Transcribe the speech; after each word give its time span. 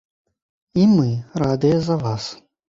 І 0.83 0.85
мы 0.95 1.05
радыя 1.43 1.77
за 1.91 1.99
вас. 2.07 2.23